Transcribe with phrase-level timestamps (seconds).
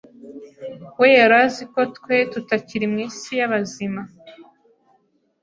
[0.99, 4.01] We yari azi ko twe tutakiri mu isi y’abazima,